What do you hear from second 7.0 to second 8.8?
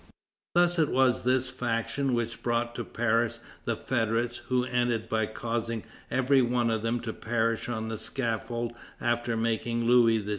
to perish on the scaffold